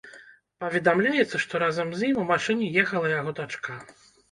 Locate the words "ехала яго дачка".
2.87-3.81